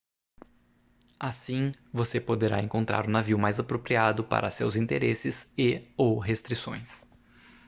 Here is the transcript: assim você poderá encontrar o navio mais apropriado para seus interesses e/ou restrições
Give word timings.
assim 1.19 1.73
você 1.93 2.19
poderá 2.19 2.59
encontrar 2.59 3.05
o 3.05 3.09
navio 3.11 3.37
mais 3.37 3.59
apropriado 3.59 4.23
para 4.23 4.49
seus 4.49 4.75
interesses 4.75 5.53
e/ou 5.55 6.17
restrições 6.17 7.03